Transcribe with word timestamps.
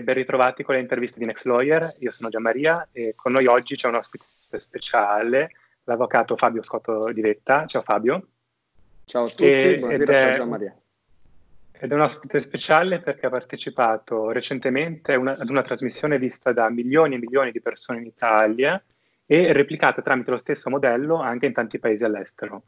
ben 0.00 0.14
ritrovati 0.14 0.62
con 0.62 0.74
le 0.74 0.80
interviste 0.80 1.18
di 1.18 1.26
Next 1.26 1.44
Lawyer. 1.44 1.94
Io 1.98 2.10
sono 2.10 2.28
Gianmaria 2.30 2.88
e 2.92 3.14
con 3.14 3.32
noi 3.32 3.46
oggi 3.46 3.76
c'è 3.76 3.88
un 3.88 3.96
ospite 3.96 4.24
speciale, 4.58 5.50
l'avvocato 5.84 6.36
Fabio 6.36 6.62
Scotto 6.62 7.12
di 7.12 7.20
Vetta. 7.20 7.66
Ciao 7.66 7.82
Fabio. 7.82 8.28
Ciao 9.04 9.24
a 9.24 9.28
tutti, 9.28 9.44
e, 9.44 9.78
buonasera, 9.78 10.12
ciao 10.12 10.32
Gianmaria. 10.32 10.76
Ed 11.72 11.90
è 11.90 11.94
un 11.94 12.00
ospite 12.00 12.40
speciale 12.40 13.00
perché 13.00 13.26
ha 13.26 13.30
partecipato 13.30 14.30
recentemente 14.30 15.14
una, 15.16 15.32
ad 15.32 15.50
una 15.50 15.62
trasmissione 15.62 16.18
vista 16.18 16.52
da 16.52 16.70
milioni 16.70 17.16
e 17.16 17.18
milioni 17.18 17.50
di 17.50 17.60
persone 17.60 17.98
in 17.98 18.06
Italia 18.06 18.80
e 19.26 19.52
replicata 19.52 20.00
tramite 20.02 20.30
lo 20.30 20.38
stesso 20.38 20.70
modello 20.70 21.16
anche 21.16 21.46
in 21.46 21.52
tanti 21.52 21.78
paesi 21.78 22.04
all'estero. 22.04 22.62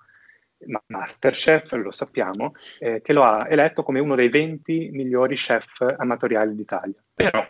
Masterchef, 0.87 1.73
lo 1.73 1.91
sappiamo, 1.91 2.53
eh, 2.79 3.01
che 3.01 3.13
lo 3.13 3.23
ha 3.23 3.47
eletto 3.49 3.83
come 3.83 4.01
uno 4.01 4.15
dei 4.15 4.29
20 4.29 4.91
migliori 4.93 5.35
chef 5.35 5.81
amatoriali 5.97 6.55
d'Italia. 6.55 7.03
Però, 7.15 7.47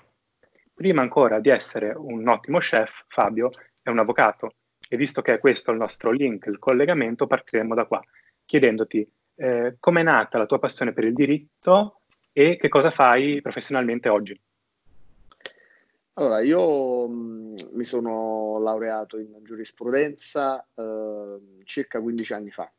prima 0.73 1.03
ancora 1.03 1.41
di 1.41 1.51
essere 1.51 1.93
un 1.97 2.27
ottimo 2.29 2.59
chef, 2.59 3.05
Fabio 3.09 3.51
è 3.83 3.91
un 3.91 3.99
avvocato 3.99 4.55
e 4.89 4.97
visto 4.97 5.23
che 5.23 5.35
è 5.35 5.39
questo 5.39 5.71
il 5.71 5.79
nostro 5.79 6.11
link, 6.11 6.47
il 6.47 6.59
collegamento, 6.59 7.27
partiremo 7.27 7.75
da 7.75 7.85
qua, 7.85 8.03
chiedendoti 8.45 9.09
eh, 9.37 9.77
com'è 9.81 10.03
nata 10.03 10.39
la 10.39 10.47
tua 10.47 10.59
passione 10.59 10.93
per 10.93 11.05
il 11.05 11.13
diritto 11.13 12.01
e 12.33 12.57
che 12.57 12.69
cosa 12.69 12.91
fai 12.91 13.41
professionalmente 13.41 14.09
oggi. 14.09 14.39
Allora, 16.17 16.41
io 16.41 17.09
mh, 17.09 17.55
mi 17.73 17.85
sono 17.85 18.59
laureato 18.61 19.19
in 19.19 19.37
giurisprudenza 19.43 20.65
eh, 20.75 21.39
circa 21.65 22.01
15 22.01 22.33
anni 22.33 22.51
fa 22.51 22.71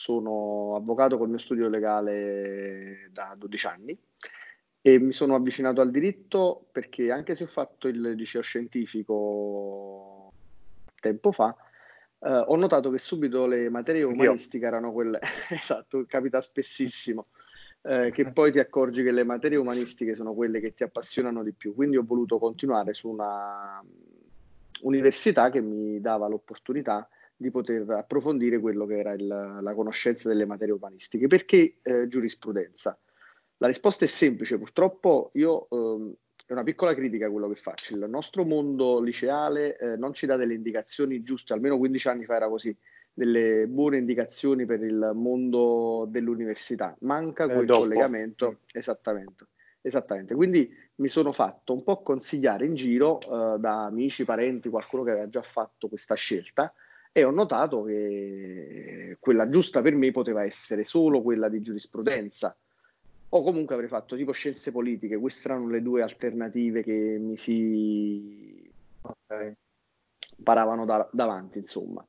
sono 0.00 0.76
avvocato 0.76 1.18
col 1.18 1.28
mio 1.28 1.36
studio 1.36 1.68
legale 1.68 3.10
da 3.12 3.34
12 3.36 3.66
anni 3.66 3.98
e 4.80 4.98
mi 4.98 5.12
sono 5.12 5.34
avvicinato 5.34 5.82
al 5.82 5.90
diritto 5.90 6.68
perché 6.72 7.10
anche 7.12 7.34
se 7.34 7.44
ho 7.44 7.46
fatto 7.46 7.86
il 7.86 8.00
liceo 8.12 8.40
scientifico 8.40 10.32
tempo 10.98 11.32
fa, 11.32 11.54
eh, 12.20 12.30
ho 12.30 12.56
notato 12.56 12.88
che 12.90 12.96
subito 12.96 13.44
le 13.44 13.68
materie 13.68 14.02
umanistiche 14.02 14.64
erano 14.64 14.90
quelle, 14.90 15.20
esatto, 15.50 16.06
capita 16.08 16.40
spessissimo, 16.40 17.26
eh, 17.82 18.10
che 18.10 18.32
poi 18.32 18.50
ti 18.52 18.58
accorgi 18.58 19.02
che 19.02 19.12
le 19.12 19.24
materie 19.24 19.58
umanistiche 19.58 20.14
sono 20.14 20.32
quelle 20.32 20.60
che 20.60 20.72
ti 20.72 20.82
appassionano 20.82 21.42
di 21.42 21.52
più. 21.52 21.74
Quindi 21.74 21.98
ho 21.98 22.04
voluto 22.06 22.38
continuare 22.38 22.94
su 22.94 23.10
una 23.10 23.84
università 24.80 25.50
che 25.50 25.60
mi 25.60 26.00
dava 26.00 26.26
l'opportunità 26.26 27.06
di 27.40 27.50
poter 27.50 27.88
approfondire 27.88 28.60
quello 28.60 28.84
che 28.84 28.98
era 28.98 29.12
il, 29.14 29.26
la 29.26 29.72
conoscenza 29.74 30.28
delle 30.28 30.44
materie 30.44 30.74
umanistiche. 30.74 31.26
Perché 31.26 31.76
eh, 31.80 32.06
giurisprudenza? 32.06 32.98
La 33.56 33.66
risposta 33.66 34.04
è 34.04 34.08
semplice, 34.08 34.58
purtroppo 34.58 35.30
io 35.34 35.66
ehm, 35.70 36.12
è 36.46 36.52
una 36.52 36.62
piccola 36.62 36.94
critica 36.94 37.26
a 37.26 37.30
quello 37.30 37.48
che 37.48 37.54
faccio. 37.54 37.96
Il 37.96 38.04
nostro 38.10 38.44
mondo 38.44 39.00
liceale 39.00 39.78
eh, 39.78 39.96
non 39.96 40.12
ci 40.12 40.26
dà 40.26 40.36
delle 40.36 40.52
indicazioni 40.52 41.22
giuste, 41.22 41.54
almeno 41.54 41.78
15 41.78 42.08
anni 42.08 42.24
fa 42.26 42.36
era 42.36 42.48
così, 42.48 42.76
delle 43.10 43.66
buone 43.66 43.96
indicazioni 43.96 44.66
per 44.66 44.82
il 44.82 45.12
mondo 45.14 46.06
dell'università. 46.10 46.94
Manca 47.00 47.48
quel 47.48 47.64
dopo. 47.64 47.80
collegamento, 47.80 48.58
esattamente. 48.72 49.46
Esattamente, 49.82 50.34
quindi 50.34 50.70
mi 50.96 51.08
sono 51.08 51.32
fatto 51.32 51.72
un 51.72 51.82
po' 51.82 52.02
consigliare 52.02 52.66
in 52.66 52.74
giro 52.74 53.18
eh, 53.18 53.58
da 53.58 53.86
amici, 53.86 54.26
parenti, 54.26 54.68
qualcuno 54.68 55.04
che 55.04 55.12
aveva 55.12 55.28
già 55.30 55.40
fatto 55.40 55.88
questa 55.88 56.14
scelta 56.14 56.70
e 57.12 57.24
ho 57.24 57.30
notato 57.30 57.82
che 57.82 59.16
quella 59.18 59.48
giusta 59.48 59.82
per 59.82 59.94
me 59.94 60.10
poteva 60.10 60.44
essere 60.44 60.84
solo 60.84 61.22
quella 61.22 61.48
di 61.48 61.60
giurisprudenza 61.60 62.56
o 63.32 63.42
comunque 63.42 63.74
avrei 63.74 63.88
fatto 63.88 64.16
tipo 64.16 64.32
scienze 64.32 64.72
politiche, 64.72 65.16
queste 65.16 65.48
erano 65.48 65.68
le 65.68 65.82
due 65.82 66.02
alternative 66.02 66.82
che 66.82 67.16
mi 67.20 67.36
si 67.36 68.68
okay. 69.02 69.54
paravano 70.42 70.84
da- 70.84 71.08
davanti, 71.12 71.58
insomma. 71.58 72.04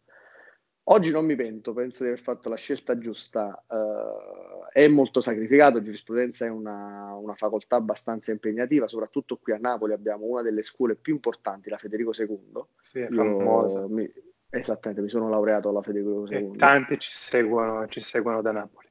Oggi 0.86 1.12
non 1.12 1.26
mi 1.26 1.36
pento, 1.36 1.74
penso 1.74 2.04
di 2.04 2.10
aver 2.10 2.22
fatto 2.22 2.50
la 2.50 2.56
scelta 2.56 2.98
giusta. 2.98 3.64
Uh, 3.68 4.68
è 4.74 4.88
molto 4.88 5.22
sacrificato, 5.22 5.80
giurisprudenza 5.80 6.46
è 6.46 6.50
una, 6.50 7.14
una, 7.14 7.36
facoltà 7.36 7.76
abbastanza 7.76 8.32
impegnativa, 8.32 8.88
soprattutto 8.88 9.38
qui 9.38 9.54
a 9.54 9.58
Napoli 9.58 9.94
abbiamo 9.94 10.26
una 10.26 10.42
delle 10.42 10.64
scuole 10.64 10.96
più 10.96 11.14
importanti, 11.14 11.70
la 11.70 11.78
Federico 11.78 12.12
II. 12.18 12.66
Sì, 12.80 13.00
è 13.00 13.10
famosa. 13.10 13.88
Mi, 13.88 14.12
Esattamente, 14.54 15.02
mi 15.02 15.10
sono 15.10 15.30
laureato 15.30 15.70
alla 15.70 15.82
Federico 15.82 16.28
II. 16.28 16.36
E 16.36 16.58
tanti 16.58 17.00
ci 17.00 17.10
seguono, 17.10 17.88
ci 17.88 18.02
seguono 18.02 18.42
da 18.42 18.52
Napoli. 18.52 18.88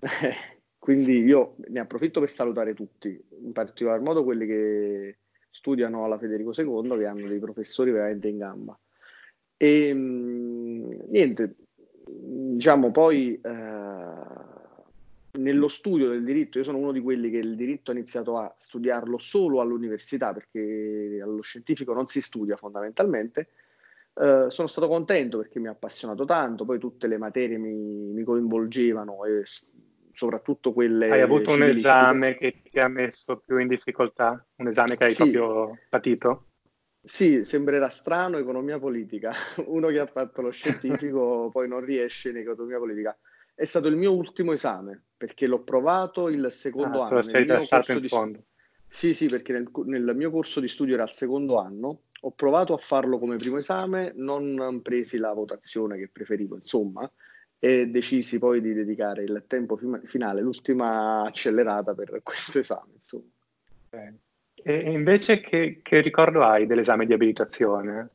Quindi 0.78 1.22
io 1.22 1.54
ne 1.68 1.78
approfitto 1.78 2.18
per 2.18 2.28
salutare 2.28 2.74
tutti, 2.74 3.08
in 3.42 3.52
particolar 3.52 4.00
modo 4.00 4.24
quelli 4.24 4.46
che 4.46 5.18
studiano 5.48 6.04
alla 6.04 6.18
Federico 6.18 6.52
II, 6.56 6.98
che 6.98 7.06
hanno 7.06 7.28
dei 7.28 7.38
professori 7.38 7.92
veramente 7.92 8.26
in 8.26 8.38
gamba. 8.38 8.76
E 9.56 9.92
niente, 9.92 11.54
diciamo 12.04 12.90
poi 12.90 13.38
eh, 13.40 14.10
nello 15.32 15.68
studio 15.68 16.08
del 16.08 16.24
diritto, 16.24 16.58
io 16.58 16.64
sono 16.64 16.78
uno 16.78 16.90
di 16.92 17.00
quelli 17.00 17.30
che 17.30 17.36
il 17.36 17.54
diritto 17.54 17.92
ha 17.92 17.94
iniziato 17.94 18.38
a 18.38 18.52
studiarlo 18.56 19.18
solo 19.18 19.60
all'università, 19.60 20.32
perché 20.32 21.20
allo 21.22 21.42
scientifico 21.42 21.92
non 21.92 22.06
si 22.06 22.20
studia 22.20 22.56
fondamentalmente, 22.56 23.48
Uh, 24.12 24.48
sono 24.48 24.68
stato 24.68 24.88
contento 24.88 25.38
perché 25.38 25.60
mi 25.60 25.68
ha 25.68 25.70
appassionato 25.70 26.24
tanto, 26.24 26.64
poi 26.64 26.78
tutte 26.78 27.06
le 27.06 27.16
materie 27.16 27.56
mi, 27.58 28.12
mi 28.12 28.22
coinvolgevano 28.22 29.24
e 29.24 29.44
soprattutto 30.12 30.72
quelle... 30.72 31.10
Hai 31.10 31.22
avuto 31.22 31.52
un 31.52 31.62
esame 31.62 32.36
che 32.36 32.60
ti 32.62 32.78
ha 32.78 32.88
messo 32.88 33.38
più 33.38 33.58
in 33.58 33.68
difficoltà? 33.68 34.44
Un 34.56 34.68
esame 34.68 34.96
che 34.96 35.04
hai 35.04 35.10
sì. 35.10 35.30
proprio 35.30 35.78
patito? 35.88 36.48
Sì, 37.02 37.44
sembrerà 37.44 37.88
strano 37.88 38.36
economia 38.36 38.78
politica. 38.78 39.32
Uno 39.66 39.88
che 39.88 40.00
ha 40.00 40.06
fatto 40.06 40.42
lo 40.42 40.50
scientifico 40.50 41.48
poi 41.52 41.68
non 41.68 41.82
riesce 41.82 42.30
in 42.30 42.36
economia 42.36 42.78
politica. 42.78 43.18
È 43.54 43.64
stato 43.64 43.88
il 43.88 43.96
mio 43.96 44.14
ultimo 44.14 44.52
esame 44.52 45.04
perché 45.16 45.46
l'ho 45.46 45.62
provato 45.62 46.28
il 46.28 46.48
secondo 46.50 47.02
ah, 47.02 47.06
anno. 47.06 47.20
Nel 47.20 47.46
mio 47.46 47.66
corso 47.66 47.92
in 47.92 48.00
di... 48.00 48.08
fondo. 48.08 48.44
Sì, 48.86 49.14
sì, 49.14 49.26
perché 49.26 49.52
nel, 49.52 49.70
nel 49.84 50.16
mio 50.16 50.30
corso 50.30 50.60
di 50.60 50.68
studio 50.68 50.94
era 50.94 51.04
il 51.04 51.12
secondo 51.12 51.58
anno 51.58 52.02
ho 52.20 52.30
provato 52.32 52.74
a 52.74 52.78
farlo 52.78 53.18
come 53.18 53.36
primo 53.36 53.58
esame, 53.58 54.12
non 54.14 54.80
presi 54.82 55.18
la 55.18 55.32
votazione 55.32 55.96
che 55.96 56.08
preferivo, 56.08 56.56
insomma, 56.56 57.10
e 57.58 57.88
decisi 57.88 58.38
poi 58.38 58.60
di 58.60 58.72
dedicare 58.72 59.22
il 59.22 59.44
tempo 59.46 59.78
finale, 60.04 60.40
l'ultima 60.40 61.22
accelerata 61.26 61.94
per 61.94 62.20
questo 62.24 62.58
esame, 62.58 62.94
insomma. 62.96 63.30
E 64.62 64.92
invece 64.92 65.40
che, 65.40 65.80
che 65.82 66.00
ricordo 66.00 66.42
hai 66.42 66.66
dell'esame 66.66 67.06
di 67.06 67.12
abilitazione? 67.12 68.08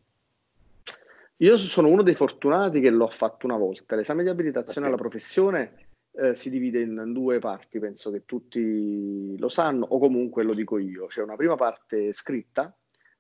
Io 1.38 1.58
sono 1.58 1.90
uno 1.90 2.02
dei 2.02 2.14
fortunati 2.14 2.80
che 2.80 2.90
l'ho 2.90 3.10
fatto 3.10 3.46
una 3.46 3.58
volta. 3.58 3.96
L'esame 3.96 4.24
di 4.24 4.30
abilitazione 4.30 4.88
alla 4.88 4.96
professione 4.96 5.88
eh, 6.14 6.34
si 6.34 6.50
divide 6.50 6.82
in 6.82 7.12
due 7.12 7.40
parti, 7.40 7.80
penso 7.80 8.10
che 8.10 8.24
tutti 8.26 9.38
lo 9.38 9.50
sanno, 9.50 9.86
o 9.86 10.00
comunque 10.00 10.44
lo 10.44 10.54
dico 10.54 10.78
io. 10.78 11.08
C'è 11.08 11.22
una 11.22 11.36
prima 11.36 11.56
parte 11.56 12.14
scritta, 12.14 12.74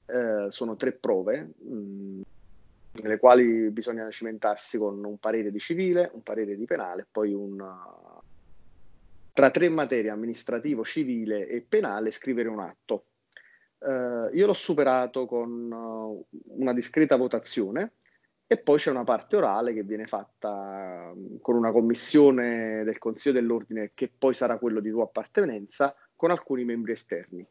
eh, 0.05 0.45
sono 0.49 0.75
tre 0.75 0.91
prove 0.93 1.53
mh, 1.57 1.73
mm, 1.73 2.21
nelle 3.01 3.17
quali 3.17 3.69
bisogna 3.71 4.09
cimentarsi 4.09 4.77
con 4.77 5.03
un 5.03 5.17
parere 5.17 5.51
di 5.51 5.59
civile, 5.59 6.11
un 6.13 6.23
parere 6.23 6.55
di 6.55 6.65
penale 6.65 7.01
e 7.01 7.07
poi 7.11 7.33
un, 7.33 7.61
tra 9.33 9.51
tre 9.51 9.67
materie, 9.67 10.09
amministrativo, 10.09 10.85
civile 10.85 11.47
e 11.47 11.61
penale, 11.61 12.11
scrivere 12.11 12.47
un 12.47 12.61
atto. 12.61 13.07
Uh, 13.79 14.33
io 14.33 14.45
l'ho 14.45 14.53
superato 14.53 15.25
con 15.25 15.69
uh, 15.69 16.25
una 16.57 16.73
discreta 16.73 17.17
votazione 17.17 17.95
e 18.47 18.57
poi 18.57 18.77
c'è 18.77 18.89
una 18.89 19.03
parte 19.03 19.35
orale 19.35 19.73
che 19.73 19.83
viene 19.83 20.07
fatta 20.07 21.11
uh, 21.13 21.39
con 21.41 21.55
una 21.55 21.73
commissione 21.73 22.83
del 22.85 22.97
Consiglio 22.97 23.35
dell'Ordine 23.35 23.91
che 23.93 24.09
poi 24.17 24.33
sarà 24.33 24.57
quello 24.57 24.79
di 24.79 24.89
tua 24.89 25.03
appartenenza 25.03 25.93
con 26.15 26.31
alcuni 26.31 26.63
membri 26.63 26.93
esterni. 26.93 27.45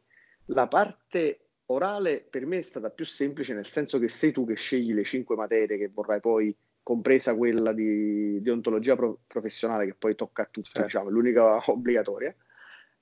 La 0.47 0.67
parte 0.67 1.44
orale 1.67 2.27
per 2.29 2.47
me 2.47 2.59
è 2.59 2.63
stata 2.63 2.91
più 2.91 3.05
semplice 3.05 3.55
nel 3.55 3.67
senso 3.67 3.99
che 3.99 4.09
sei 4.09 4.33
tu 4.33 4.47
che 4.47 4.55
scegli 4.55 4.93
le 4.93 5.05
cinque 5.05 5.37
materie 5.37 5.79
che 5.79 5.91
vorrai 5.93 6.21
poi, 6.21 6.55
compresa 6.83 7.35
quella 7.35 7.73
di 7.73 8.41
deontologia 8.43 8.95
pro- 8.95 9.21
professionale 9.27 9.87
che 9.87 9.95
poi 9.95 10.15
tocca 10.15 10.43
a 10.43 10.49
tutti, 10.51 10.69
certo. 10.69 10.83
diciamo, 10.83 11.09
l'unica 11.09 11.63
obbligatoria. 11.71 12.35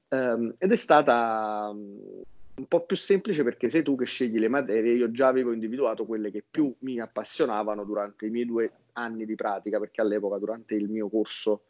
Um, 0.08 0.54
ed 0.58 0.70
è 0.70 0.76
stata 0.76 1.69
um, 1.72 2.22
un 2.54 2.66
po' 2.66 2.84
più 2.84 2.96
semplice 2.96 3.42
perché 3.42 3.70
sei 3.70 3.82
tu 3.82 3.96
che 3.96 4.04
scegli 4.04 4.38
le 4.38 4.48
materie, 4.48 4.94
io 4.94 5.10
già 5.10 5.26
avevo 5.26 5.52
individuato 5.52 6.04
quelle 6.06 6.31
che 6.31 6.44
più 6.48 6.72
mi 6.81 7.00
appassionavano 7.00 7.84
durante 7.84 8.26
i 8.26 8.31
miei 8.31 8.46
due 8.46 8.70
anni 8.92 9.25
di 9.26 9.34
pratica, 9.34 9.78
perché 9.78 10.00
all'epoca 10.00 10.38
durante 10.38 10.75
il 10.75 10.88
mio 10.88 11.08
corso 11.08 11.64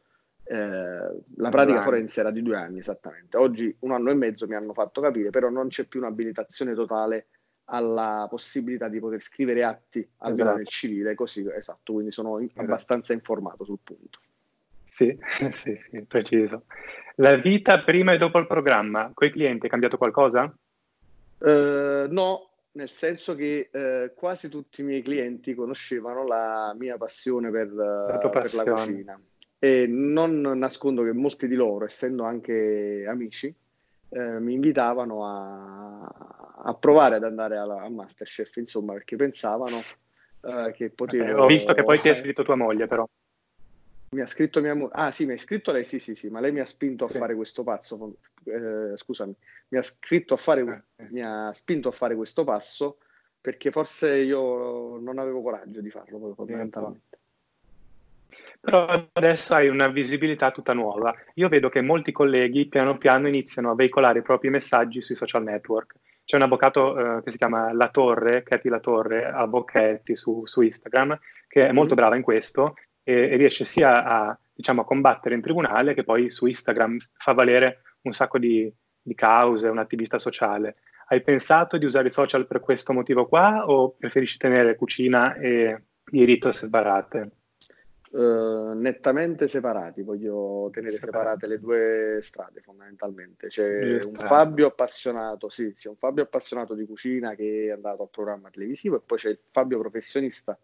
la 0.56 1.48
pratica 1.48 1.80
forense 1.80 2.20
era 2.20 2.30
di 2.30 2.42
due 2.42 2.56
anni 2.56 2.80
esattamente. 2.80 3.36
Oggi 3.36 3.74
un 3.80 3.92
anno 3.92 4.10
e 4.10 4.14
mezzo 4.14 4.46
mi 4.46 4.54
hanno 4.54 4.72
fatto 4.72 5.00
capire, 5.00 5.30
però 5.30 5.48
non 5.48 5.68
c'è 5.68 5.84
più 5.84 6.00
un'abilitazione 6.00 6.74
totale 6.74 7.28
alla 7.66 8.26
possibilità 8.28 8.88
di 8.88 8.98
poter 8.98 9.20
scrivere 9.20 9.64
atti 9.64 10.06
al 10.18 10.32
esatto. 10.32 10.56
nel 10.56 10.66
civile, 10.66 11.14
così 11.14 11.46
esatto, 11.54 11.94
quindi 11.94 12.12
sono 12.12 12.38
in, 12.38 12.46
esatto. 12.46 12.60
abbastanza 12.60 13.12
informato 13.12 13.64
sul 13.64 13.78
punto. 13.82 14.20
Sì, 14.82 15.16
sì, 15.50 15.76
sì, 15.76 16.02
preciso. 16.02 16.64
La 17.16 17.36
vita 17.36 17.82
prima 17.82 18.12
e 18.12 18.18
dopo 18.18 18.38
il 18.38 18.46
programma, 18.46 19.10
con 19.14 19.26
i 19.26 19.30
clienti 19.30 19.66
è 19.66 19.70
cambiato 19.70 19.96
qualcosa? 19.96 20.54
Uh, 21.38 22.06
no, 22.08 22.50
nel 22.72 22.90
senso 22.90 23.34
che 23.34 23.70
uh, 23.72 24.14
quasi 24.14 24.48
tutti 24.48 24.82
i 24.82 24.84
miei 24.84 25.02
clienti 25.02 25.54
conoscevano 25.54 26.26
la 26.26 26.74
mia 26.78 26.96
passione 26.96 27.50
per, 27.50 27.72
uh, 27.72 28.30
passione. 28.30 28.64
per, 28.64 28.72
la 28.72 28.72
cucina 28.72 29.20
e 29.64 29.86
non 29.86 30.40
nascondo 30.40 31.04
che 31.04 31.12
molti 31.12 31.46
di 31.46 31.54
loro, 31.54 31.84
essendo 31.84 32.24
anche 32.24 33.04
amici, 33.06 33.54
mi 34.08 34.54
invitavano 34.54 35.24
a, 35.24 36.00
a, 36.64 36.74
provare 36.74 37.14
ad 37.14 37.22
andare 37.22 37.58
alla, 37.58 37.80
a 37.80 37.88
Masterchef, 37.88 38.56
insomma, 38.56 38.94
perché 38.94 39.14
pensavano 39.14 39.78
che 40.72 40.90
potevo... 40.90 41.22
Okay, 41.22 41.34
ho 41.34 41.46
visto 41.46 41.74
che 41.74 41.84
poi 41.84 42.00
ti 42.00 42.08
hai 42.08 42.16
scritto 42.16 42.42
tua 42.42 42.56
moglie, 42.56 42.88
però. 42.88 43.08
Mi 44.10 44.20
ha 44.20 44.26
scritto 44.26 44.60
mia 44.60 44.74
moglie. 44.74 44.94
Ah, 44.94 45.12
sì, 45.12 45.26
mi 45.26 45.34
ha 45.34 45.38
scritto 45.38 45.70
lei, 45.70 45.84
sì, 45.84 46.00
sì, 46.00 46.16
sì, 46.16 46.28
ma 46.28 46.40
lei 46.40 46.50
mi 46.50 46.58
ha 46.58 46.64
spinto 46.64 47.04
a 47.04 47.08
sì. 47.08 47.18
fare 47.18 47.36
questo 47.36 47.62
passo. 47.62 48.16
Eh, 48.42 48.96
scusami, 48.96 49.32
mi 49.68 49.78
ha 49.78 49.82
scritto 49.82 50.34
a 50.34 50.38
fare, 50.38 50.86
eh. 50.96 51.06
mi 51.10 51.22
ha 51.22 51.52
spinto 51.52 51.88
a 51.88 51.92
fare 51.92 52.16
questo 52.16 52.42
passo 52.42 52.98
perché 53.40 53.70
forse 53.70 54.16
io 54.16 54.98
non 54.98 55.18
avevo 55.18 55.40
coraggio 55.40 55.80
di 55.80 55.90
farlo, 55.90 56.34
fondamentalmente. 56.34 57.20
Però 58.60 59.08
adesso 59.12 59.54
hai 59.54 59.68
una 59.68 59.88
visibilità 59.88 60.50
tutta 60.50 60.72
nuova. 60.72 61.14
Io 61.34 61.48
vedo 61.48 61.68
che 61.68 61.80
molti 61.80 62.12
colleghi 62.12 62.68
piano 62.68 62.96
piano 62.98 63.28
iniziano 63.28 63.70
a 63.70 63.74
veicolare 63.74 64.20
i 64.20 64.22
propri 64.22 64.50
messaggi 64.50 65.02
sui 65.02 65.14
social 65.14 65.42
network. 65.42 65.94
C'è 66.24 66.36
un 66.36 66.42
avvocato 66.42 67.18
eh, 67.18 67.22
che 67.22 67.30
si 67.30 67.38
chiama 67.38 67.72
La 67.72 67.88
Torre, 67.88 68.42
Katy 68.42 68.68
La 68.68 68.78
Torre, 68.78 69.26
Avvochetti 69.26 70.14
su, 70.14 70.46
su 70.46 70.60
Instagram, 70.60 71.18
che 71.48 71.66
è 71.66 71.72
molto 71.72 71.94
mm-hmm. 71.94 71.96
brava 71.96 72.16
in 72.16 72.22
questo 72.22 72.74
e, 73.02 73.30
e 73.30 73.36
riesce 73.36 73.64
sia 73.64 74.04
a, 74.04 74.38
diciamo, 74.54 74.82
a, 74.82 74.84
combattere 74.84 75.34
in 75.34 75.42
tribunale 75.42 75.94
che 75.94 76.04
poi 76.04 76.30
su 76.30 76.46
Instagram 76.46 76.96
fa 77.18 77.32
valere 77.32 77.82
un 78.02 78.12
sacco 78.12 78.38
di, 78.38 78.72
di 79.00 79.14
cause, 79.14 79.68
un 79.68 79.78
attivista 79.78 80.18
sociale. 80.18 80.76
Hai 81.08 81.20
pensato 81.22 81.76
di 81.76 81.84
usare 81.84 82.06
i 82.06 82.12
social 82.12 82.46
per 82.46 82.60
questo 82.60 82.92
motivo 82.92 83.26
qua 83.26 83.66
o 83.66 83.94
preferisci 83.98 84.38
tenere 84.38 84.76
cucina 84.76 85.34
e 85.34 85.82
diritto 86.04 86.52
separate? 86.52 87.41
Uh, 88.12 88.74
nettamente 88.74 89.48
separati, 89.48 90.02
voglio 90.02 90.68
tenere 90.70 90.96
separate 90.96 91.46
le 91.46 91.58
due 91.58 92.18
strade 92.20 92.60
fondamentalmente. 92.60 93.46
C'è 93.46 94.04
un 94.04 94.16
Fabio 94.16 94.66
appassionato, 94.66 95.48
sì, 95.48 95.72
sì, 95.74 95.88
un 95.88 95.96
Fabio 95.96 96.24
appassionato 96.24 96.74
di 96.74 96.84
cucina 96.84 97.34
che 97.34 97.68
è 97.68 97.70
andato 97.70 98.02
al 98.02 98.10
programma 98.10 98.50
televisivo 98.50 98.96
e 98.96 99.00
poi 99.00 99.16
c'è 99.16 99.30
il 99.30 99.38
Fabio 99.50 99.78
professionista 99.78 100.58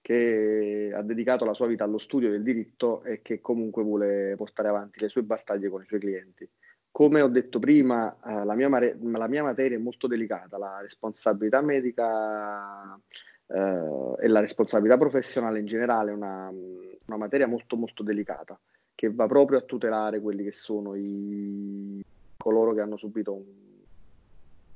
che 0.00 0.92
ha 0.94 1.02
dedicato 1.02 1.44
la 1.44 1.54
sua 1.54 1.66
vita 1.66 1.82
allo 1.82 1.98
studio 1.98 2.30
del 2.30 2.44
diritto 2.44 3.02
e 3.02 3.20
che 3.20 3.40
comunque 3.40 3.82
vuole 3.82 4.34
portare 4.36 4.68
avanti 4.68 5.00
le 5.00 5.08
sue 5.08 5.24
battaglie 5.24 5.68
con 5.68 5.82
i 5.82 5.86
suoi 5.86 5.98
clienti. 5.98 6.48
Come 6.92 7.20
ho 7.20 7.26
detto 7.26 7.58
prima, 7.58 8.16
eh, 8.24 8.44
la, 8.44 8.54
mia 8.54 8.68
mare- 8.68 8.96
la, 9.02 9.26
mia 9.26 9.42
materia 9.42 9.76
è 9.76 9.80
molto 9.80 10.06
delicata, 10.06 10.56
la 10.56 10.78
responsabilità 10.80 11.60
medica 11.62 12.96
eh, 13.48 14.24
e 14.24 14.28
la 14.28 14.40
responsabilità 14.40 14.96
professionale 14.98 15.58
in 15.58 15.66
generale 15.66 16.10
è 16.10 16.14
una, 16.14 16.48
una, 16.50 17.16
materia 17.16 17.46
molto 17.46 17.76
molto 17.76 18.02
delicata 18.02 18.58
che 18.94 19.12
va 19.12 19.26
proprio 19.26 19.58
a 19.58 19.62
tutelare 19.62 20.20
quelli 20.20 20.42
che 20.42 20.52
sono 20.52 20.94
i, 20.94 22.02
coloro 22.36 22.72
che 22.72 22.80
hanno 22.80 22.96
subito 22.96 23.34
un, 23.34 23.44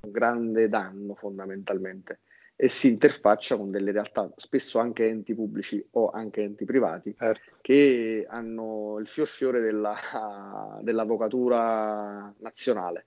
un 0.02 0.10
grande 0.10 0.68
danno 0.68 1.14
fondamentalmente 1.14 2.20
e 2.54 2.68
si 2.68 2.88
interfaccia 2.88 3.56
con 3.56 3.70
delle 3.70 3.90
realtà, 3.90 4.30
spesso 4.36 4.78
anche 4.78 5.08
enti 5.08 5.34
pubblici 5.34 5.82
o 5.92 6.10
anche 6.10 6.42
enti 6.42 6.66
privati, 6.66 7.14
certo. 7.16 7.56
che 7.62 8.26
hanno 8.28 8.98
il 8.98 9.06
fior 9.08 9.26
fiore 9.26 9.60
della, 9.60 9.96
dell'avvocatura 10.82 12.30
nazionale. 12.40 13.06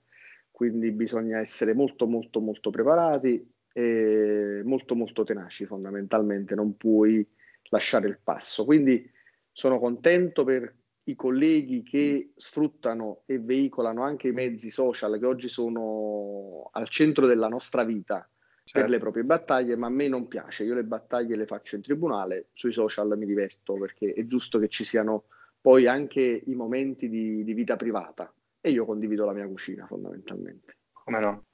Quindi 0.50 0.90
bisogna 0.90 1.38
essere 1.38 1.72
molto 1.72 2.06
molto 2.06 2.40
molto 2.40 2.70
preparati 2.70 3.53
e 3.76 4.62
molto 4.64 4.94
molto 4.94 5.24
tenaci 5.24 5.66
fondamentalmente, 5.66 6.54
non 6.54 6.76
puoi 6.76 7.26
lasciare 7.70 8.06
il 8.06 8.20
passo. 8.22 8.64
Quindi 8.64 9.10
sono 9.50 9.80
contento 9.80 10.44
per 10.44 10.72
i 11.04 11.16
colleghi 11.16 11.82
che 11.82 12.32
sfruttano 12.36 13.22
e 13.26 13.40
veicolano 13.40 14.02
anche 14.02 14.28
i 14.28 14.32
mezzi 14.32 14.70
social 14.70 15.18
che 15.18 15.26
oggi 15.26 15.48
sono 15.48 16.68
al 16.72 16.88
centro 16.88 17.26
della 17.26 17.48
nostra 17.48 17.82
vita, 17.82 18.28
certo. 18.62 18.80
per 18.80 18.88
le 18.88 18.98
proprie 18.98 19.24
battaglie, 19.24 19.76
ma 19.76 19.88
a 19.88 19.90
me 19.90 20.06
non 20.06 20.28
piace. 20.28 20.62
Io 20.62 20.74
le 20.74 20.84
battaglie 20.84 21.36
le 21.36 21.46
faccio 21.46 21.74
in 21.74 21.82
tribunale, 21.82 22.46
sui 22.52 22.72
social 22.72 23.18
mi 23.18 23.26
diverto 23.26 23.74
perché 23.74 24.12
è 24.12 24.24
giusto 24.24 24.60
che 24.60 24.68
ci 24.68 24.84
siano 24.84 25.24
poi 25.60 25.86
anche 25.86 26.42
i 26.46 26.54
momenti 26.54 27.08
di, 27.08 27.42
di 27.42 27.52
vita 27.54 27.74
privata 27.74 28.32
e 28.60 28.70
io 28.70 28.84
condivido 28.84 29.24
la 29.24 29.32
mia 29.32 29.48
cucina 29.48 29.86
fondamentalmente. 29.86 30.76
Come 30.92 31.18
no? 31.20 31.44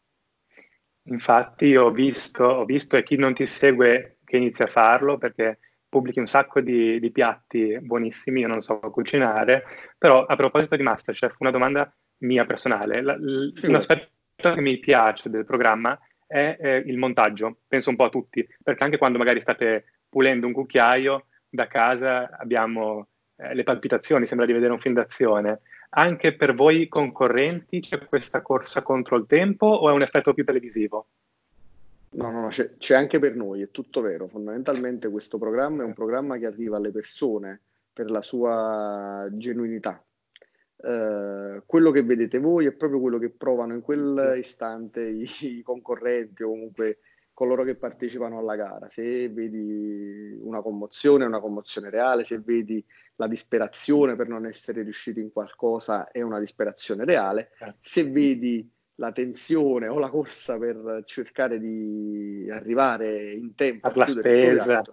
Infatti 1.10 1.76
ho 1.76 1.90
visto, 1.90 2.44
ho 2.44 2.64
visto 2.64 2.96
e 2.96 3.02
chi 3.02 3.16
non 3.16 3.34
ti 3.34 3.46
segue 3.46 4.18
che 4.24 4.36
inizia 4.36 4.64
a 4.64 4.68
farlo 4.68 5.18
perché 5.18 5.58
pubblichi 5.88 6.20
un 6.20 6.26
sacco 6.26 6.60
di, 6.60 7.00
di, 7.00 7.10
piatti 7.10 7.76
buonissimi, 7.80 8.40
io 8.40 8.46
non 8.46 8.60
so 8.60 8.78
cucinare, 8.78 9.64
però 9.98 10.24
a 10.24 10.36
proposito 10.36 10.76
di 10.76 10.84
Masterchef, 10.84 11.34
una 11.40 11.50
domanda 11.50 11.92
mia 12.18 12.46
personale, 12.46 13.02
la, 13.02 13.16
l, 13.16 13.52
un 13.64 13.74
aspetto 13.74 14.54
che 14.54 14.60
mi 14.60 14.78
piace 14.78 15.28
del 15.28 15.44
programma 15.44 15.98
è 16.26 16.56
eh, 16.60 16.76
il 16.86 16.96
montaggio, 16.96 17.58
penso 17.66 17.90
un 17.90 17.96
po' 17.96 18.04
a 18.04 18.08
tutti, 18.08 18.46
perché 18.62 18.84
anche 18.84 18.98
quando 18.98 19.18
magari 19.18 19.40
state 19.40 20.02
pulendo 20.08 20.46
un 20.46 20.52
cucchiaio 20.52 21.26
da 21.48 21.66
casa 21.66 22.30
abbiamo 22.38 23.08
eh, 23.36 23.52
le 23.52 23.64
palpitazioni, 23.64 24.26
sembra 24.26 24.46
di 24.46 24.52
vedere 24.52 24.72
un 24.72 24.78
film 24.78 24.94
d'azione. 24.94 25.60
Anche 25.90 26.36
per 26.36 26.54
voi 26.54 26.88
concorrenti 26.88 27.80
c'è 27.80 28.04
questa 28.06 28.42
corsa 28.42 28.82
contro 28.82 29.16
il 29.16 29.26
tempo 29.26 29.66
o 29.66 29.90
è 29.90 29.92
un 29.92 30.02
effetto 30.02 30.32
più 30.32 30.44
televisivo? 30.44 31.06
No, 32.12 32.30
no, 32.30 32.40
no 32.40 32.48
c'è, 32.48 32.76
c'è 32.76 32.94
anche 32.94 33.18
per 33.18 33.34
noi, 33.34 33.62
è 33.62 33.70
tutto 33.70 34.00
vero. 34.00 34.28
Fondamentalmente 34.28 35.08
questo 35.08 35.38
programma 35.38 35.82
è 35.82 35.86
un 35.86 35.94
programma 35.94 36.38
che 36.38 36.46
arriva 36.46 36.76
alle 36.76 36.90
persone 36.90 37.60
per 37.92 38.10
la 38.10 38.22
sua 38.22 39.28
genuinità, 39.32 40.02
eh, 40.82 41.62
quello 41.66 41.90
che 41.90 42.02
vedete 42.02 42.38
voi 42.38 42.64
è 42.64 42.72
proprio 42.72 43.00
quello 43.00 43.18
che 43.18 43.28
provano 43.28 43.74
in 43.74 43.82
quell'istante 43.82 45.02
i, 45.02 45.28
i 45.40 45.62
concorrenti 45.62 46.42
o 46.42 46.48
comunque 46.48 46.98
coloro 47.40 47.64
che 47.64 47.74
partecipano 47.74 48.38
alla 48.38 48.54
gara. 48.54 48.90
Se 48.90 49.30
vedi 49.30 50.38
una 50.42 50.60
commozione, 50.60 51.24
è 51.24 51.26
una 51.26 51.40
commozione 51.40 51.88
reale, 51.88 52.22
se 52.22 52.38
vedi 52.40 52.84
la 53.16 53.26
disperazione 53.26 54.14
per 54.14 54.28
non 54.28 54.44
essere 54.44 54.82
riusciti 54.82 55.20
in 55.20 55.32
qualcosa, 55.32 56.10
è 56.10 56.20
una 56.20 56.38
disperazione 56.38 57.06
reale. 57.06 57.52
Certo. 57.56 57.78
Se 57.80 58.04
vedi 58.10 58.70
la 58.96 59.10
tensione 59.12 59.88
o 59.88 59.98
la 59.98 60.10
corsa 60.10 60.58
per 60.58 61.02
cercare 61.06 61.58
di 61.58 62.46
arrivare 62.52 63.32
in 63.32 63.54
tempo 63.54 63.88
per 63.88 63.96
la 63.96 64.06
spesa. 64.06 64.84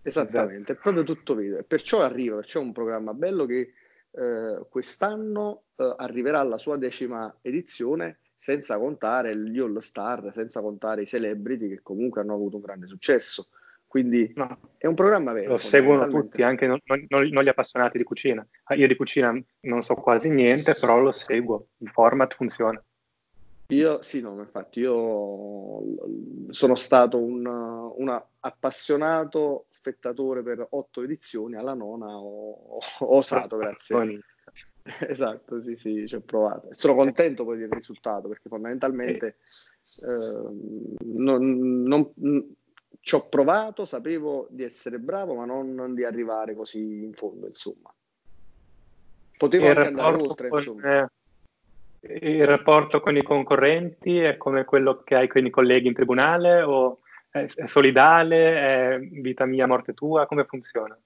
Esattamente, 0.00 0.70
esatto. 0.70 0.72
è 0.72 0.76
proprio 0.76 1.02
tutto 1.02 1.34
vero. 1.34 1.64
Perciò 1.64 2.02
arriva, 2.02 2.36
perciò 2.36 2.60
è 2.60 2.62
un 2.62 2.70
programma 2.70 3.12
bello 3.12 3.44
che 3.44 3.72
eh, 4.12 4.66
quest'anno 4.70 5.64
eh, 5.74 5.94
arriverà 5.96 6.38
alla 6.38 6.58
sua 6.58 6.76
decima 6.76 7.36
edizione 7.42 8.20
senza 8.38 8.78
contare 8.78 9.36
gli 9.36 9.58
all 9.58 9.76
star, 9.78 10.30
senza 10.32 10.60
contare 10.60 11.02
i 11.02 11.06
celebrity 11.06 11.68
che 11.68 11.80
comunque 11.82 12.20
hanno 12.20 12.34
avuto 12.34 12.56
un 12.56 12.62
grande 12.62 12.86
successo. 12.86 13.48
Quindi 13.86 14.32
no, 14.36 14.58
è 14.76 14.86
un 14.86 14.94
programma 14.94 15.32
vero. 15.32 15.52
Lo 15.52 15.58
seguono 15.58 16.06
tutti, 16.08 16.42
anche 16.42 16.66
non, 16.66 16.78
non, 16.84 17.06
non, 17.08 17.42
gli 17.42 17.48
appassionati 17.48 17.98
di 17.98 18.04
cucina. 18.04 18.46
Ah, 18.64 18.74
io 18.74 18.86
di 18.86 18.94
cucina 18.94 19.36
non 19.60 19.80
so 19.80 19.94
quasi 19.94 20.28
niente, 20.28 20.74
però 20.74 20.98
lo 20.98 21.10
seguo, 21.10 21.68
il 21.78 21.88
format 21.88 22.34
funziona. 22.34 22.82
Io 23.70 24.00
sì, 24.00 24.20
no, 24.20 24.38
infatti 24.38 24.80
io 24.80 25.82
sono 26.50 26.74
stato 26.74 27.18
un, 27.18 27.44
un 27.44 28.22
appassionato 28.40 29.66
spettatore 29.68 30.42
per 30.42 30.66
otto 30.70 31.02
edizioni, 31.02 31.56
alla 31.56 31.74
nona 31.74 32.16
ho, 32.16 32.78
ho 32.78 33.16
osato, 33.16 33.56
grazie. 33.56 34.20
esatto, 35.08 35.62
sì, 35.62 35.76
sì, 35.76 36.06
ci 36.06 36.14
ho 36.14 36.20
provato. 36.20 36.68
Sono 36.70 36.94
contento 36.94 37.44
poi 37.44 37.58
del 37.58 37.70
risultato 37.70 38.28
perché 38.28 38.48
fondamentalmente 38.48 39.36
eh, 40.02 40.96
non, 41.04 41.82
non, 41.82 42.12
ci 43.00 43.14
ho 43.14 43.28
provato, 43.28 43.84
sapevo 43.84 44.46
di 44.50 44.62
essere 44.62 44.98
bravo, 44.98 45.34
ma 45.34 45.44
non, 45.44 45.74
non 45.74 45.94
di 45.94 46.04
arrivare 46.04 46.54
così 46.54 47.02
in 47.04 47.12
fondo, 47.12 47.46
insomma. 47.46 47.92
Potevo 49.36 49.68
anche 49.68 49.80
andare 49.80 50.16
oltre, 50.16 50.48
con, 50.48 50.58
insomma. 50.58 51.02
Eh 51.02 51.08
il 52.00 52.46
rapporto 52.46 53.00
con 53.00 53.16
i 53.16 53.24
concorrenti 53.24 54.18
è 54.20 54.36
come 54.36 54.64
quello 54.64 55.02
che 55.02 55.16
hai 55.16 55.26
con 55.26 55.44
i 55.44 55.50
colleghi 55.50 55.88
in 55.88 55.94
tribunale 55.94 56.62
o 56.62 57.00
è, 57.28 57.44
è 57.44 57.66
solidale, 57.66 58.56
è 58.56 58.98
vita 59.00 59.44
mia, 59.46 59.66
morte 59.66 59.94
tua, 59.94 60.26
come 60.26 60.44
funziona? 60.44 60.96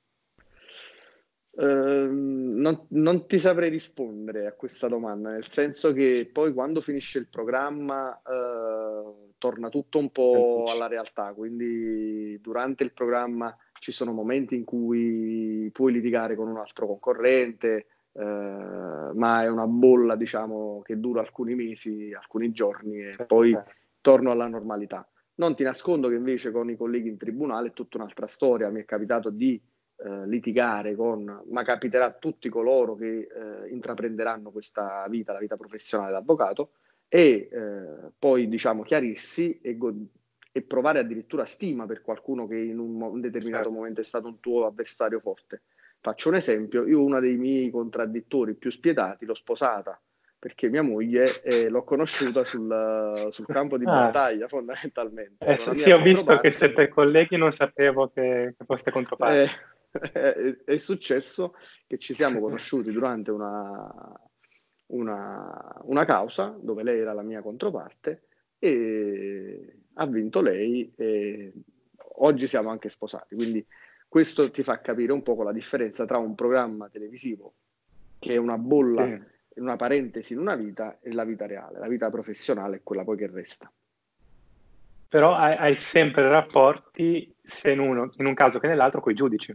Uh, 1.54 2.09
non, 2.09 2.87
non, 2.88 3.26
ti 3.26 3.38
saprei 3.38 3.68
rispondere 3.68 4.47
a 4.47 4.52
questa 4.52 4.88
domanda, 4.88 5.30
nel 5.30 5.47
senso 5.47 5.92
che 5.92 6.28
poi 6.32 6.54
quando 6.54 6.80
finisce 6.80 7.18
il 7.18 7.28
programma 7.28 8.09
uh, 8.25 9.32
torna 9.37 9.68
tutto 9.68 9.99
un 9.99 10.11
po' 10.11 10.64
alla 10.66 10.87
realtà, 10.87 11.35
quindi 11.35 12.40
durante 12.40 12.85
il 12.85 12.92
programma 12.92 13.54
ci 13.78 13.92
sono 13.92 14.12
momenti 14.12 14.54
in 14.54 14.64
cui 14.64 15.68
puoi 15.73 15.92
litigare 15.92 16.37
con 16.37 16.49
un 16.49 16.56
altro 16.56 16.87
concorrente, 16.87 17.87
eh, 18.12 19.11
ma 19.14 19.42
è 19.42 19.49
una 19.49 19.66
bolla 19.66 20.16
diciamo 20.16 20.82
che 20.85 21.00
dura 21.00 21.21
alcuni 21.21 21.54
mesi, 21.54 22.12
alcuni 22.14 22.52
giorni 22.52 23.00
e 23.00 23.25
poi 23.26 23.59
torno 24.00 24.30
alla 24.30 24.47
normalità. 24.47 25.06
Non 25.35 25.56
ti 25.56 25.62
nascondo 25.62 26.09
che 26.09 26.14
invece 26.14 26.50
con 26.50 26.71
i 26.71 26.76
colleghi 26.76 27.09
in 27.09 27.16
tribunale 27.16 27.68
è 27.68 27.73
tutta 27.73 27.97
un'altra 27.97 28.26
storia. 28.26 28.68
Mi 28.68 28.82
è 28.82 28.85
capitato 28.85 29.30
di 29.30 29.61
eh, 30.04 30.26
litigare 30.26 30.97
con, 30.97 31.42
ma 31.50 31.62
capiterà 31.62 32.06
a 32.06 32.12
tutti 32.12 32.49
coloro 32.49 32.97
che 32.97 33.28
eh, 33.28 33.68
intraprenderanno 33.68 34.50
questa 34.50 35.06
vita, 35.09 35.32
la 35.32 35.38
vita 35.38 35.56
professionale 35.56 36.12
d'avvocato, 36.12 36.71
e 37.09 37.49
eh, 37.52 38.11
poi 38.18 38.49
diciamo 38.49 38.82
chiarirsi 38.82 39.61
e, 39.61 39.76
go- 39.76 39.94
e, 40.50 40.62
provare 40.62 40.99
addirittura 40.99 41.44
stima 41.44 41.87
per 41.87 42.02
qualcuno 42.02 42.47
che 42.47 42.56
in 42.56 42.78
un, 42.78 42.97
mo- 42.97 43.11
un 43.11 43.21
determinato 43.21 43.64
certo. 43.64 43.78
momento 43.78 44.00
è 44.00 44.04
stato 44.04 44.26
un 44.26 44.40
tuo 44.40 44.66
avversario 44.66 45.18
forte. 45.18 45.62
Faccio 46.00 46.30
un 46.30 46.35
esempio, 46.35 46.85
io 46.87 47.00
uno 47.00 47.21
dei 47.21 47.37
miei 47.37 47.71
contraddittori 47.71 48.54
più 48.54 48.71
spietati 48.71 49.25
l'ho 49.25 49.35
sposata 49.35 50.00
perché 50.42 50.68
mia 50.68 50.82
moglie 50.82 51.40
eh, 51.42 51.68
l'ho 51.68 51.85
conosciuta 51.85 52.42
sul, 52.42 53.28
sul 53.30 53.47
campo 53.47 53.78
di 53.78 53.85
ah. 53.85 53.90
battaglia 53.92 54.49
fondamentalmente. 54.49 55.44
Eh, 55.44 55.56
sì, 55.56 55.92
ho 55.92 56.02
visto 56.02 56.37
che 56.38 56.50
siete 56.50 56.88
colleghi, 56.88 57.37
non 57.37 57.52
sapevo 57.52 58.09
che, 58.09 58.52
che 58.59 58.64
foste 58.64 58.90
controparte. 58.90 59.42
Eh, 59.42 59.50
è, 60.64 60.76
successo 60.78 61.54
che 61.87 61.99
ci 61.99 62.14
siamo 62.14 62.40
conosciuti 62.40 62.90
durante 62.90 63.30
una, 63.30 63.92
una, 64.87 65.80
una, 65.82 66.04
causa 66.04 66.56
dove 66.61 66.82
lei 66.82 67.00
era 67.00 67.12
la 67.12 67.22
mia 67.22 67.42
controparte 67.42 68.28
e 68.58 69.76
ha 69.94 70.06
vinto 70.06 70.40
lei 70.40 70.90
e 70.96 71.52
oggi 72.16 72.46
siamo 72.46 72.70
anche 72.70 72.88
sposati. 72.88 73.34
Quindi 73.34 73.64
questo 74.08 74.50
ti 74.50 74.62
fa 74.62 74.80
capire 74.80 75.12
un 75.12 75.22
po' 75.22 75.40
la 75.42 75.52
differenza 75.52 76.06
tra 76.06 76.18
un 76.18 76.34
programma 76.34 76.88
televisivo 76.88 77.54
che 78.18 78.34
è 78.34 78.37
una 78.37 78.56
bolla, 78.56 79.04
sì. 79.04 79.61
una 79.61 79.76
parentesi 79.76 80.32
in 80.32 80.38
una 80.38 80.54
vita 80.54 80.99
e 81.00 81.12
la 81.12 81.25
vita 81.25 81.46
reale. 81.46 81.78
La 81.78 81.88
vita 81.88 82.08
professionale 82.08 82.76
è 82.76 82.80
quella 82.82 83.04
poi 83.04 83.16
che 83.16 83.26
resta. 83.26 83.70
Però 85.08 85.34
hai, 85.34 85.56
hai 85.56 85.76
sempre 85.76 86.28
rapporti, 86.28 87.34
sia 87.42 87.72
in, 87.72 87.80
uno, 87.80 88.11
in 88.16 88.26
un 88.26 88.34
caso 88.34 88.58
che 88.58 88.68
nell'altro, 88.68 89.00
con 89.00 89.12
i 89.12 89.14
giudici. 89.14 89.54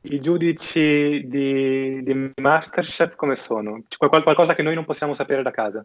I 0.00 0.20
giudici 0.20 1.26
di, 1.26 2.02
di 2.02 2.32
Masterchef 2.36 3.16
come 3.16 3.36
sono? 3.36 3.82
C'è 3.88 4.08
qualcosa 4.08 4.54
che 4.54 4.62
noi 4.62 4.74
non 4.74 4.84
possiamo 4.84 5.12
sapere 5.12 5.42
da 5.42 5.50
casa? 5.50 5.84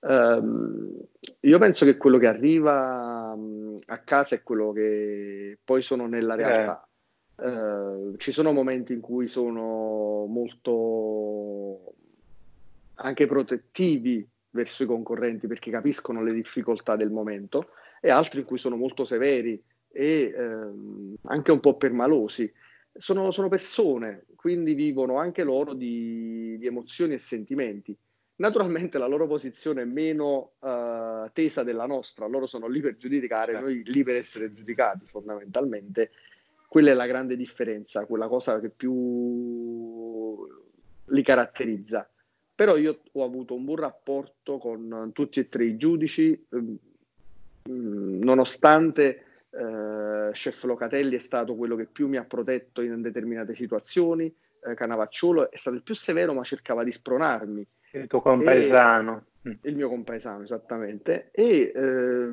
Um, 0.00 1.00
io 1.40 1.58
penso 1.58 1.84
che 1.84 1.96
quello 1.96 2.18
che 2.18 2.26
arriva 2.26 3.32
um, 3.36 3.76
a 3.86 3.98
casa 3.98 4.34
è 4.34 4.42
quello 4.42 4.72
che 4.72 5.58
poi 5.62 5.82
sono 5.82 6.06
nella 6.06 6.34
realtà. 6.34 6.86
Eh. 7.36 7.48
Uh, 7.48 8.16
ci 8.16 8.32
sono 8.32 8.52
momenti 8.52 8.92
in 8.92 9.00
cui 9.00 9.26
sono 9.26 10.26
molto 10.26 11.94
anche 12.96 13.26
protettivi 13.26 14.26
verso 14.50 14.82
i 14.82 14.86
concorrenti 14.86 15.46
perché 15.46 15.70
capiscono 15.70 16.22
le 16.22 16.32
difficoltà 16.32 16.94
del 16.94 17.10
momento 17.10 17.70
e 18.00 18.10
altri 18.10 18.40
in 18.40 18.46
cui 18.46 18.58
sono 18.58 18.76
molto 18.76 19.04
severi 19.04 19.60
e 19.92 20.34
um, 20.36 21.14
anche 21.24 21.52
un 21.52 21.60
po' 21.60 21.76
permalosi. 21.76 22.52
Sono, 22.94 23.30
sono 23.30 23.48
persone, 23.48 24.26
quindi 24.34 24.74
vivono 24.74 25.16
anche 25.18 25.44
loro 25.44 25.72
di, 25.72 26.56
di 26.58 26.66
emozioni 26.66 27.14
e 27.14 27.18
sentimenti 27.18 27.96
Naturalmente 28.42 28.98
la 28.98 29.06
loro 29.06 29.28
posizione 29.28 29.82
è 29.82 29.84
meno 29.84 30.54
uh, 30.58 31.30
tesa 31.32 31.62
della 31.62 31.86
nostra, 31.86 32.26
loro 32.26 32.46
sono 32.46 32.66
lì 32.66 32.80
per 32.80 32.96
giudicare, 32.96 33.52
certo. 33.52 33.66
noi 33.66 33.82
lì 33.84 34.02
per 34.02 34.16
essere 34.16 34.52
giudicati 34.52 35.06
fondamentalmente. 35.06 36.10
Quella 36.66 36.90
è 36.90 36.94
la 36.94 37.06
grande 37.06 37.36
differenza, 37.36 38.04
quella 38.04 38.26
cosa 38.26 38.58
che 38.58 38.70
più 38.70 40.44
li 41.04 41.22
caratterizza. 41.22 42.10
Però 42.54 42.76
io 42.76 43.02
ho 43.12 43.22
avuto 43.24 43.54
un 43.54 43.64
buon 43.64 43.76
rapporto 43.76 44.58
con 44.58 45.10
tutti 45.12 45.38
e 45.38 45.48
tre 45.48 45.66
i 45.66 45.76
giudici, 45.76 46.46
mm, 46.56 48.22
nonostante 48.22 49.24
eh, 49.52 50.30
Chef 50.32 50.64
Locatelli 50.64 51.14
è 51.14 51.20
stato 51.20 51.54
quello 51.54 51.76
che 51.76 51.86
più 51.86 52.08
mi 52.08 52.16
ha 52.16 52.24
protetto 52.24 52.82
in 52.82 53.00
determinate 53.02 53.54
situazioni, 53.54 54.34
eh, 54.64 54.74
Canavacciolo 54.74 55.50
è 55.50 55.56
stato 55.56 55.76
il 55.76 55.82
più 55.82 55.94
severo 55.94 56.32
ma 56.32 56.42
cercava 56.42 56.84
di 56.84 56.92
spronarmi 56.92 57.66
il 57.92 58.06
tuo 58.06 58.20
compaesano. 58.20 59.26
E, 59.42 59.58
il 59.62 59.76
mio 59.76 59.88
compaesano, 59.88 60.42
esattamente. 60.42 61.30
E 61.32 61.72
eh, 61.74 62.30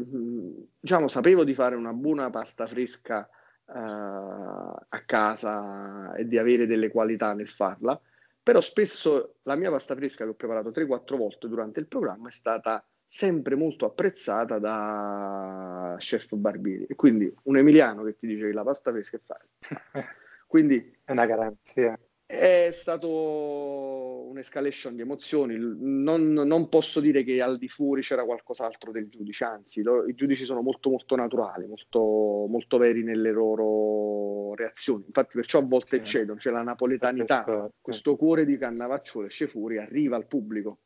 diciamo, 0.80 1.08
sapevo 1.08 1.44
di 1.44 1.54
fare 1.54 1.76
una 1.76 1.94
buona 1.94 2.30
pasta 2.30 2.68
fresca 2.68 3.28
eh, 3.28 3.74
a 3.74 5.04
casa 5.06 6.14
e 6.14 6.28
di 6.28 6.38
avere 6.38 6.66
delle 6.66 6.90
qualità 6.90 7.34
nel 7.34 7.50
farla, 7.50 8.00
però 8.42 8.62
spesso 8.62 9.36
la 9.44 9.56
mia 9.56 9.70
pasta 9.70 9.96
fresca 9.96 10.24
che 10.24 10.32
ho 10.32 10.36
preparato 10.36 10.70
3-4 10.70 11.18
volte 11.18 11.48
durante 11.48 11.80
il 11.80 11.88
programma 11.88 12.30
è 12.30 12.32
stata 12.32 12.84
sempre 13.06 13.56
molto 13.56 13.86
apprezzata 13.86 14.60
da 14.60 15.79
chef 16.00 16.36
Barbieri. 16.36 16.86
E 16.88 16.96
quindi 16.96 17.32
un 17.44 17.58
emiliano 17.58 18.04
che 18.04 18.16
ti 18.18 18.28
dice 18.28 18.48
che 18.48 18.54
la 18.54 18.64
pasta 18.64 18.92
fresca 18.92 19.18
è 19.18 19.20
fare. 19.20 19.48
Quindi 20.50 20.98
è 21.04 21.12
una 21.12 21.28
garanzia. 21.28 21.96
È 22.26 22.70
stato 22.72 24.28
un'escalation 24.30 24.96
di 24.96 25.02
emozioni. 25.02 25.58
Non, 25.60 26.32
non, 26.32 26.70
posso 26.70 27.00
dire 27.00 27.24
che 27.24 27.42
al 27.42 27.58
di 27.58 27.68
fuori 27.68 28.02
c'era 28.02 28.24
qualcos'altro 28.24 28.92
del 28.92 29.10
giudice, 29.10 29.44
anzi, 29.46 29.84
lo, 29.84 30.06
i 30.06 30.14
giudici 30.14 30.46
sono 30.46 30.62
molto, 30.62 30.90
molto 30.90 31.16
naturali, 31.16 31.68
molto, 31.68 32.46
molto 32.48 32.78
veri 32.78 33.04
nelle 33.04 33.32
loro 33.32 34.54
reazioni. 34.56 35.06
Infatti, 35.06 35.36
perciò 35.36 35.60
a 35.60 35.64
volte 35.64 35.98
sì. 35.98 36.12
cedono, 36.12 36.40
c'è 36.40 36.50
la 36.50 36.64
napoletanità, 36.64 37.70
questo, 37.80 38.16
cuore 38.16 38.46
di 38.46 38.58
Cannavacciolo 38.58 39.28
esce 39.28 39.48
fuori, 39.48 39.78
arriva 39.78 40.16
al 40.16 40.28
pubblico. 40.28 40.80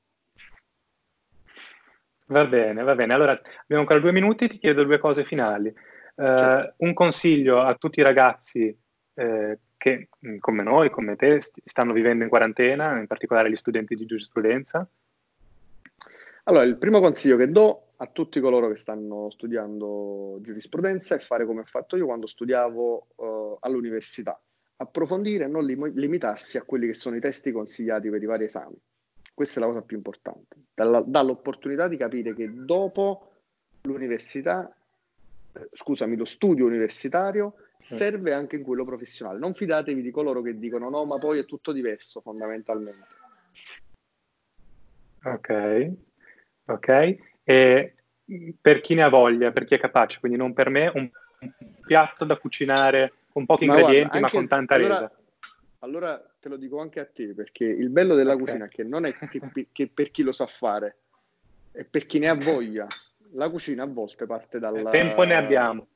Va 2.28 2.46
bene, 2.46 2.84
va 2.84 2.96
bene. 2.96 3.14
Allora, 3.14 3.32
abbiamo 3.32 3.82
ancora 3.82 4.00
due 4.00 4.12
minuti, 4.12 4.48
ti 4.48 4.58
chiedo 4.58 4.84
due 4.84 5.00
cose 5.00 5.26
finali. 5.26 5.68
Uh, 6.16 6.26
certo. 6.26 6.74
Un 6.78 6.94
consiglio 6.94 7.62
a 7.62 7.76
tutti 7.76 8.00
i 8.00 8.04
ragazzi 8.04 8.76
eh, 9.16 9.60
che 9.78 10.10
mm, 10.26 10.38
come 10.38 10.64
noi, 10.64 10.90
come 10.90 11.16
te, 11.16 11.40
stanno 11.42 11.94
vivendo 11.94 12.24
in 12.24 12.30
quarantena, 12.30 12.98
in 13.00 13.08
particolare 13.08 13.50
gli 13.50 13.56
studenti 13.56 13.96
di 13.96 14.06
giurisprudenza? 14.06 14.88
Allora, 16.46 16.64
il 16.64 16.78
primo 16.78 17.00
consiglio 17.00 17.38
che 17.38 17.50
do 17.50 17.94
a 17.98 18.08
tutti 18.08 18.40
coloro 18.40 18.70
che 18.70 18.76
stanno 18.76 19.30
studiando 19.30 20.40
giurisprudenza 20.42 21.16
è 21.16 21.20
fare 21.20 21.46
come 21.46 21.62
ho 21.62 21.66
fatto 21.66 21.96
io 21.96 22.06
quando 22.06 22.28
studiavo 22.28 23.08
uh, 23.16 23.58
all'università, 23.62 24.42
approfondire 24.78 25.46
e 25.46 25.48
non 25.48 25.66
lim- 25.66 25.94
limitarsi 25.96 26.58
a 26.58 26.64
quelli 26.64 26.88
che 26.88 26.94
sono 26.94 27.16
i 27.16 27.22
testi 27.22 27.52
consigliati 27.52 28.10
per 28.10 28.22
i 28.22 28.26
vari 28.26 28.46
esami. 28.46 28.76
Questa 29.34 29.60
è 29.60 29.64
la 29.64 29.70
cosa 29.70 29.82
più 29.82 29.96
importante. 29.96 30.56
Dalla, 30.74 31.04
dall'opportunità 31.06 31.88
di 31.88 31.98
capire 31.98 32.34
che 32.34 32.52
dopo 32.52 33.32
l'università, 33.84 34.74
eh, 35.54 35.70
scusami, 35.72 36.16
lo 36.16 36.26
studio 36.26 36.66
universitario 36.66 37.56
serve 37.80 38.34
anche 38.34 38.56
in 38.56 38.64
quello 38.64 38.86
professionale. 38.86 39.40
Non 39.40 39.54
fidatevi 39.54 40.02
di 40.02 40.12
coloro 40.12 40.42
che 40.42 40.58
dicono 40.58 40.90
no, 40.90 41.06
ma 41.06 41.18
poi 41.18 41.40
è 41.40 41.46
tutto 41.46 41.72
diverso 41.72 42.22
fondamentalmente. 42.22 43.08
Ok, 45.24 45.92
ok. 46.66 47.18
E 47.44 47.96
per 48.60 48.82
chi 48.82 48.96
ne 48.96 49.04
ha 49.04 49.10
voglia, 49.10 49.52
per 49.52 49.66
chi 49.66 49.76
è 49.76 49.80
capace, 49.80 50.20
quindi 50.20 50.38
non 50.38 50.54
per 50.54 50.70
me, 50.70 50.92
un, 50.94 51.10
piatto 51.86 52.26
da 52.26 52.38
cucinare 52.38 53.14
con 53.32 53.46
pochi 53.46 53.66
ma 53.66 53.74
ingredienti 53.74 54.20
guarda, 54.20 54.26
anche, 54.26 54.36
ma 54.36 54.40
con 54.40 54.48
tanta 54.48 54.76
allora, 54.76 54.94
resa. 54.94 55.12
Allora 55.80 56.33
te 56.44 56.50
lo 56.50 56.58
dico 56.58 56.82
anche 56.82 57.00
a 57.00 57.06
te, 57.06 57.34
perché 57.34 57.64
il 57.64 57.88
bello 57.88 58.16
della 58.16 58.34
okay. 58.34 58.46
cucina 58.46 58.66
è 58.66 58.68
che 58.68 58.84
non 58.84 59.06
è 59.06 59.14
che, 59.16 59.68
che 59.72 59.88
per 59.88 60.12
chi 60.12 60.24
lo 60.24 60.34
sa 60.34 60.46
fare, 60.46 60.98
è 61.72 61.86
per 61.86 62.06
chi 62.06 62.20
ne 62.20 62.28
ha 62.28 62.36
voglia. 62.36 62.86
La 63.36 63.50
cucina 63.50 63.84
a 63.84 63.88
volte 63.88 64.26
parte 64.26 64.60
dal... 64.60 64.88
Tempo 64.92 65.24
ne 65.24 65.36
abbiamo 65.36 65.88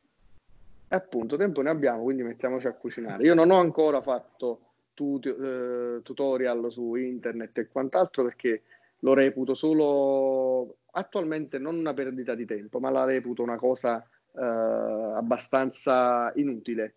e 0.89 0.95
appunto, 0.95 1.35
tempo 1.35 1.61
ne 1.61 1.69
abbiamo, 1.69 2.03
quindi 2.03 2.23
mettiamoci 2.23 2.67
a 2.67 2.73
cucinare. 2.73 3.23
Io 3.23 3.33
non 3.33 3.51
ho 3.51 3.59
ancora 3.59 4.01
fatto 4.01 4.61
tut- 4.93 5.25
eh, 5.27 6.01
tutorial 6.01 6.71
su 6.71 6.95
internet 6.95 7.57
e 7.57 7.67
quant'altro 7.67 8.23
perché 8.23 8.63
lo 8.99 9.13
reputo 9.13 9.53
solo 9.53 10.77
attualmente 10.91 11.59
non 11.59 11.77
una 11.77 11.93
perdita 11.93 12.35
di 12.35 12.45
tempo, 12.45 12.79
ma 12.79 12.89
la 12.89 13.03
reputo 13.03 13.43
una 13.43 13.57
cosa 13.57 14.01
eh, 14.33 14.41
abbastanza 14.41 16.31
inutile. 16.35 16.93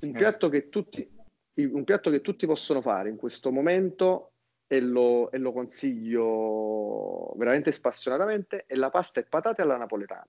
Un, 0.00 0.12
piatto 0.12 0.48
che 0.48 0.68
tutti, 0.68 1.06
un 1.64 1.84
piatto 1.84 2.10
che 2.10 2.20
tutti 2.20 2.46
possono 2.46 2.80
fare 2.80 3.08
in 3.08 3.16
questo 3.16 3.50
momento 3.50 4.30
e 4.66 4.80
lo, 4.80 5.30
e 5.30 5.38
lo 5.38 5.52
consiglio 5.52 7.32
veramente 7.36 7.72
spassionatamente 7.72 8.64
è 8.66 8.74
la 8.74 8.90
pasta 8.90 9.20
e 9.20 9.24
patate 9.24 9.62
alla 9.62 9.76
napoletana. 9.76 10.26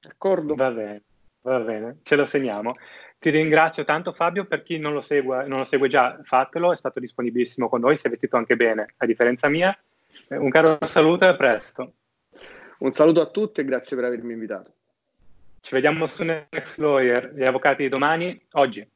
D'accordo? 0.00 0.54
Va 0.54 0.70
bene. 0.70 1.02
Va 1.42 1.58
bene, 1.58 1.98
ce 2.02 2.14
lo 2.14 2.24
segniamo. 2.24 2.76
Ti 3.18 3.30
ringrazio 3.30 3.82
tanto 3.84 4.12
Fabio, 4.12 4.44
per 4.44 4.62
chi 4.62 4.78
non 4.78 4.92
lo, 4.92 5.00
segue, 5.00 5.44
non 5.46 5.58
lo 5.58 5.64
segue 5.64 5.88
già, 5.88 6.20
fatelo, 6.22 6.72
è 6.72 6.76
stato 6.76 7.00
disponibilissimo 7.00 7.68
con 7.68 7.80
noi, 7.80 7.96
si 7.96 8.06
è 8.06 8.10
vestito 8.10 8.36
anche 8.36 8.54
bene, 8.54 8.94
a 8.96 9.06
differenza 9.06 9.48
mia. 9.48 9.76
Eh, 10.28 10.36
un 10.36 10.50
caro 10.50 10.78
saluto 10.82 11.24
e 11.24 11.28
a 11.28 11.34
presto. 11.34 11.94
Un 12.78 12.92
saluto 12.92 13.20
a 13.20 13.30
tutti 13.30 13.60
e 13.60 13.64
grazie 13.64 13.96
per 13.96 14.04
avermi 14.04 14.32
invitato. 14.32 14.72
Ci 15.60 15.74
vediamo 15.74 16.06
su 16.06 16.22
Next 16.22 16.78
Lawyer, 16.78 17.32
gli 17.34 17.44
avvocati 17.44 17.82
di 17.82 17.88
domani, 17.88 18.40
oggi. 18.52 18.88